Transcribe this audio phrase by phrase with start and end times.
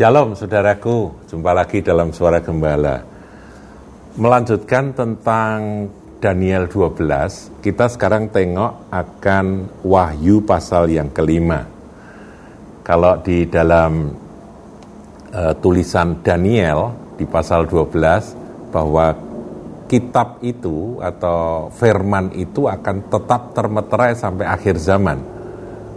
[0.00, 3.04] Shalom saudaraku, jumpa lagi dalam Suara Gembala.
[4.16, 11.68] Melanjutkan tentang Daniel 12, kita sekarang tengok akan Wahyu pasal yang kelima.
[12.80, 14.16] Kalau di dalam
[15.36, 19.12] uh, tulisan Daniel di pasal 12 bahwa
[19.84, 25.20] kitab itu atau firman itu akan tetap termeterai sampai akhir zaman.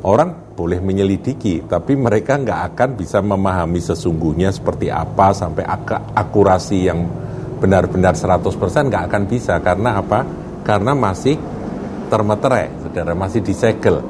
[0.00, 6.84] Orang boleh menyelidiki, tapi mereka nggak akan bisa memahami sesungguhnya seperti apa sampai ak akurasi
[6.84, 7.08] yang
[7.56, 8.44] benar-benar 100%
[8.92, 10.20] nggak akan bisa karena apa?
[10.60, 11.40] Karena masih
[12.12, 14.04] termeterai, saudara masih disegel.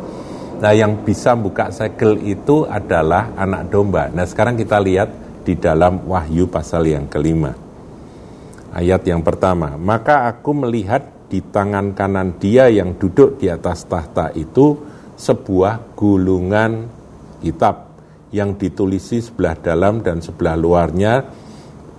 [0.59, 4.11] Nah yang bisa buka segel itu adalah anak domba.
[4.11, 5.09] Nah sekarang kita lihat
[5.47, 7.55] di dalam Wahyu pasal yang kelima.
[8.75, 14.35] Ayat yang pertama, maka aku melihat di tangan kanan dia yang duduk di atas tahta
[14.35, 14.90] itu
[15.21, 16.89] sebuah gulungan
[17.45, 17.93] kitab
[18.33, 21.29] yang ditulisi sebelah dalam dan sebelah luarnya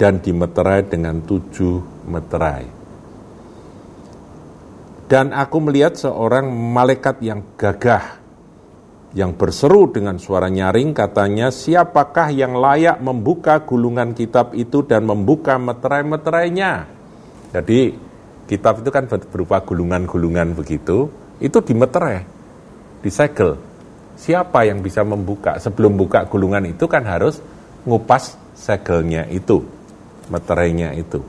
[0.01, 2.65] dan dimeterai dengan tujuh meterai.
[5.05, 8.17] Dan aku melihat seorang malaikat yang gagah
[9.11, 15.59] yang berseru dengan suara nyaring katanya siapakah yang layak membuka gulungan kitab itu dan membuka
[15.59, 16.87] meterai-meterainya.
[17.51, 17.91] Jadi
[18.47, 21.11] kitab itu kan berupa gulungan-gulungan begitu,
[21.43, 22.40] itu dimeterai
[23.01, 23.57] disegel.
[24.15, 25.57] Siapa yang bisa membuka?
[25.57, 27.41] Sebelum buka gulungan itu kan harus
[27.83, 29.65] ngupas segelnya itu,
[30.29, 31.25] meterainya itu.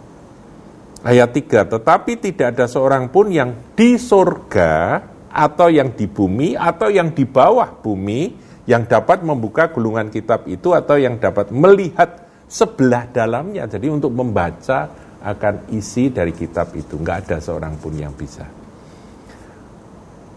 [1.03, 6.93] Ayat 3, tetapi tidak ada seorang pun yang di surga atau yang di bumi atau
[6.93, 13.11] yang di bawah bumi yang dapat membuka gulungan kitab itu atau yang dapat melihat sebelah
[13.11, 13.67] dalamnya.
[13.67, 14.93] Jadi untuk membaca
[15.23, 16.99] akan isi dari kitab itu.
[16.99, 18.62] Nggak ada seorang pun yang bisa.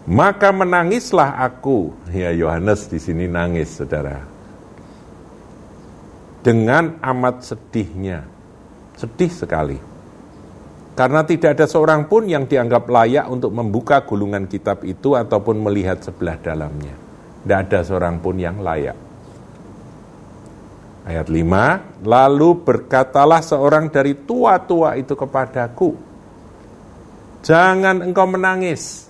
[0.06, 4.22] Maka menangislah aku, ya Yohanes di sini nangis, saudara.
[6.46, 8.22] Dengan amat sedihnya,
[8.94, 9.78] sedih sekali.
[10.94, 15.98] Karena tidak ada seorang pun yang dianggap layak untuk membuka gulungan kitab itu ataupun melihat
[15.98, 16.94] sebelah dalamnya.
[17.42, 18.96] Tidak ada seorang pun yang layak.
[21.06, 26.06] Ayat 5, lalu berkatalah seorang dari tua-tua itu kepadaku,
[27.46, 29.06] Jangan engkau menangis,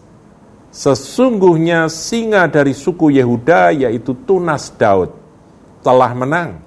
[0.77, 5.09] Sesungguhnya singa dari suku Yehuda yaitu Tunas Daud
[5.81, 6.61] telah menang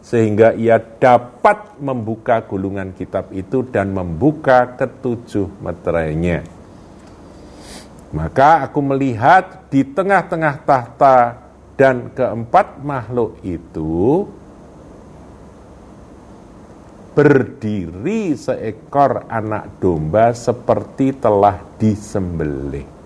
[0.00, 6.40] sehingga ia dapat membuka gulungan kitab itu dan membuka ketujuh meterainya.
[8.16, 11.16] Maka aku melihat di tengah-tengah tahta
[11.76, 14.24] dan keempat makhluk itu
[17.12, 22.99] berdiri seekor anak domba seperti telah disembelih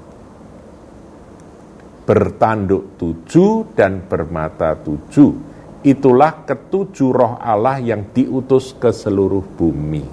[2.04, 5.56] bertanduk tujuh dan bermata tujuh.
[5.84, 10.04] Itulah ketujuh roh Allah yang diutus ke seluruh bumi.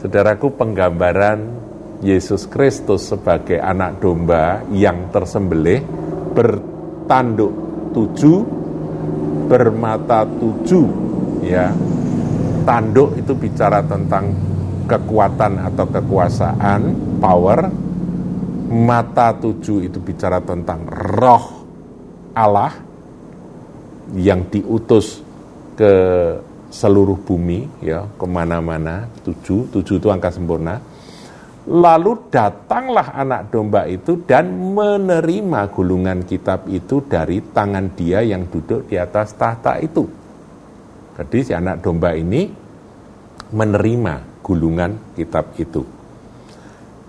[0.00, 1.44] Saudaraku, penggambaran
[2.00, 5.82] Yesus Kristus sebagai anak domba yang tersembelih
[6.32, 7.52] bertanduk
[7.92, 8.38] tujuh,
[9.50, 10.86] bermata tujuh,
[11.44, 11.68] ya.
[12.64, 14.28] Tanduk itu bicara tentang
[14.88, 16.80] kekuatan atau kekuasaan,
[17.20, 17.87] power,
[18.68, 21.64] mata tujuh itu bicara tentang roh
[22.36, 22.76] Allah
[24.12, 25.24] yang diutus
[25.72, 25.92] ke
[26.68, 29.08] seluruh bumi ya ke mana-mana.
[29.24, 30.76] Tujuh tujuh itu angka sempurna.
[31.68, 38.88] Lalu datanglah anak domba itu dan menerima gulungan kitab itu dari tangan dia yang duduk
[38.88, 40.08] di atas tahta itu.
[41.18, 42.48] Jadi si anak domba ini
[43.52, 45.97] menerima gulungan kitab itu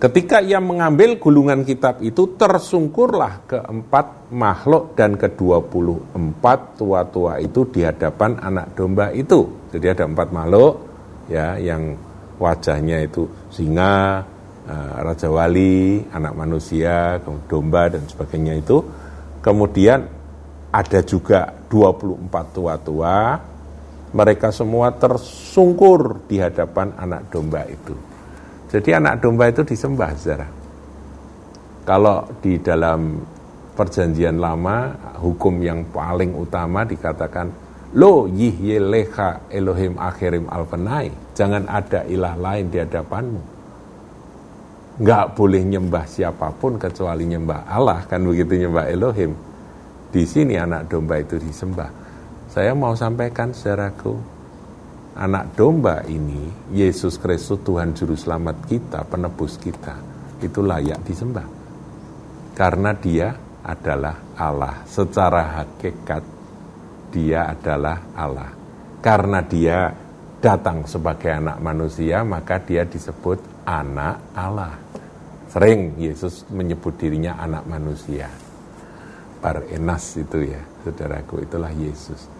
[0.00, 7.68] Ketika ia mengambil gulungan kitab itu, tersungkurlah keempat makhluk dan kedua puluh empat tua-tua itu
[7.68, 9.68] di hadapan anak domba itu.
[9.68, 10.72] Jadi ada empat makhluk
[11.28, 12.00] ya yang
[12.40, 14.24] wajahnya itu singa,
[14.64, 18.80] eh, raja wali, anak manusia, domba dan sebagainya itu.
[19.44, 20.00] Kemudian
[20.72, 23.36] ada juga 24 tua-tua,
[24.16, 28.09] mereka semua tersungkur di hadapan anak domba itu.
[28.70, 30.46] Jadi anak domba itu disembah, saudara.
[31.82, 33.18] Kalau di dalam
[33.74, 37.50] perjanjian lama, hukum yang paling utama dikatakan,
[37.98, 41.10] Lo yihyelecha Elohim akhirim alpenai.
[41.34, 43.42] Jangan ada ilah lain di hadapanmu.
[45.02, 49.34] Nggak boleh nyembah siapa pun kecuali nyembah Allah, kan begitu nyembah Elohim.
[50.14, 51.90] Di sini anak domba itu disembah.
[52.46, 54.14] Saya mau sampaikan saudaraku,
[55.16, 59.96] anak domba ini, Yesus Kristus Tuhan Juru Selamat kita, penebus kita,
[60.42, 61.46] itu layak disembah.
[62.54, 63.32] Karena dia
[63.64, 66.40] adalah Allah secara hakikat
[67.10, 68.50] dia adalah Allah.
[69.02, 69.90] Karena dia
[70.38, 74.78] datang sebagai anak manusia, maka dia disebut anak Allah.
[75.50, 78.30] Sering Yesus menyebut dirinya anak manusia.
[79.42, 82.39] Parenas itu ya, saudaraku, itulah Yesus.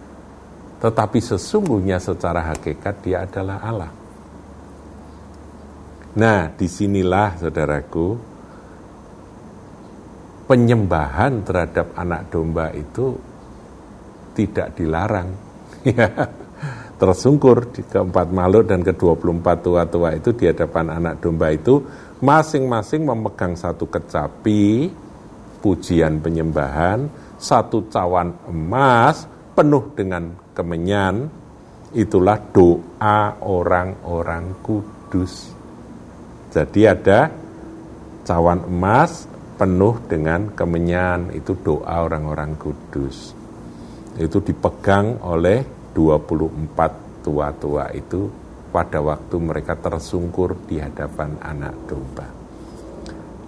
[0.81, 3.91] Tetapi sesungguhnya secara hakikat dia adalah Allah.
[6.17, 8.07] Nah, di sinilah saudaraku,
[10.49, 13.15] penyembahan terhadap anak domba itu
[14.33, 15.29] tidak dilarang.
[17.01, 21.81] Tersungkur di keempat makhluk dan ke-24 tua-tua itu di hadapan anak domba itu
[22.21, 24.91] masing-masing memegang satu kecapi,
[25.61, 27.05] pujian penyembahan,
[27.37, 29.25] satu cawan emas
[29.55, 31.27] penuh dengan kemenyan,
[31.91, 35.51] itulah doa orang-orang kudus.
[36.51, 37.31] Jadi ada
[38.27, 43.35] cawan emas penuh dengan kemenyan, itu doa orang-orang kudus.
[44.19, 45.63] Itu dipegang oleh
[45.95, 48.27] 24 tua-tua itu
[48.71, 52.40] pada waktu mereka tersungkur di hadapan anak domba.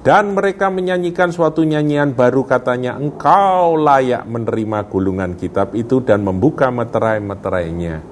[0.03, 6.67] Dan mereka menyanyikan suatu nyanyian baru katanya, engkau layak menerima gulungan kitab itu dan membuka
[6.67, 8.03] meterai-meterainya.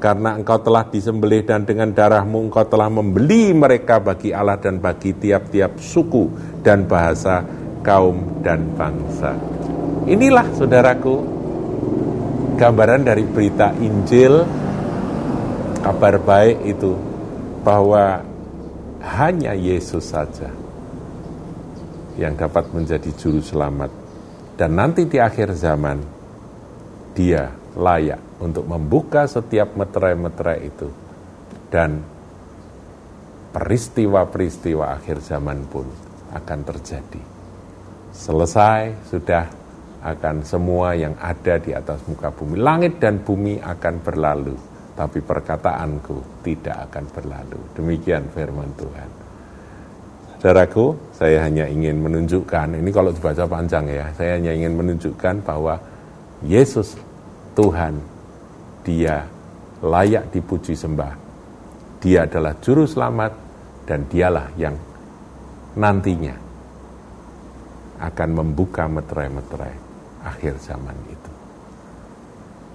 [0.00, 5.12] Karena engkau telah disembelih dan dengan darahmu engkau telah membeli mereka bagi Allah dan bagi
[5.12, 6.24] tiap-tiap suku
[6.64, 7.44] dan bahasa,
[7.84, 9.36] kaum dan bangsa.
[10.08, 11.20] Inilah saudaraku,
[12.56, 14.40] gambaran dari berita Injil
[15.84, 16.96] kabar baik itu
[17.60, 18.24] bahwa
[19.04, 20.69] hanya Yesus saja
[22.20, 23.88] yang dapat menjadi juru selamat
[24.60, 25.98] dan nanti di akhir zaman
[27.16, 30.88] dia layak untuk membuka setiap meterai-meterai itu
[31.72, 32.04] dan
[33.56, 35.88] peristiwa-peristiwa akhir zaman pun
[36.36, 37.22] akan terjadi
[38.12, 39.44] selesai sudah
[40.00, 44.56] akan semua yang ada di atas muka bumi langit dan bumi akan berlalu
[45.00, 47.60] tapi perkataanku tidak akan berlalu.
[47.72, 49.29] Demikian firman Tuhan.
[50.40, 55.76] Saudaraku, saya hanya ingin menunjukkan, ini kalau dibaca panjang ya, saya hanya ingin menunjukkan bahwa
[56.40, 56.96] Yesus
[57.52, 58.00] Tuhan,
[58.80, 59.28] dia
[59.84, 61.12] layak dipuji sembah.
[62.00, 63.36] Dia adalah juru selamat
[63.84, 64.72] dan dialah yang
[65.76, 66.32] nantinya
[68.00, 69.76] akan membuka meterai-meterai
[70.24, 71.32] akhir zaman itu.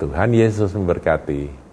[0.06, 1.65] Tuhan Yesus memberkati